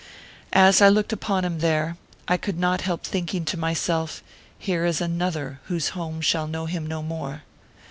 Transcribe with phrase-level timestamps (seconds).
[0.53, 1.95] As I looked upon him there,
[2.27, 4.23] I could not help think ing to myself,"
[4.57, 7.43] here is another whose home shall know him no more."